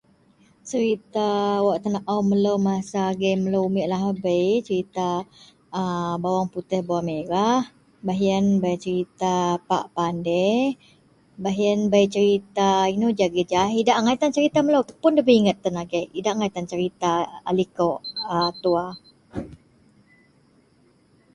Cerita 0.69 1.29
wak 1.65 1.79
tenaao 1.83 2.17
melou 2.29 2.57
masa 2.69 3.03
melou 3.43 3.63
agei 3.65 3.69
umiek 3.69 3.89
lahabei 3.93 4.47
cerita 4.67 5.09
[a] 5.81 5.83
Bawang 6.21 6.49
Putih 6.53 6.81
Bawang 6.87 7.05
Merah 7.09 7.59
baih 8.05 8.19
yen 8.27 8.45
cerita 8.83 9.33
Pak 9.69 9.83
Pandir 9.95 10.55
baih 11.43 11.57
yen 11.63 11.79
cerita 12.15 12.69
inou 12.95 13.15
ji 13.17 13.23
agei 13.27 13.45
ja 13.53 13.61
idak 13.81 13.97
angai 13.99 14.17
tan 14.21 14.31
cerita 14.35 14.57
melou 14.65 14.83
pun 15.01 15.13
debei 15.17 15.39
inget 15.41 15.57
tan 15.63 15.75
agei. 15.83 16.05
Idak 16.19 16.33
angai 16.33 16.51
tan 16.55 16.65
cerita 16.71 17.11
a 17.49 17.51
likou 17.59 17.93
tua 18.63 18.85